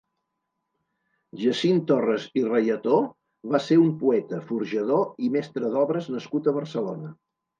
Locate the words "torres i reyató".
1.91-2.95